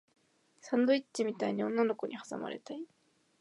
[0.61, 2.83] サンドイッチみたいに女の子に挟まれたい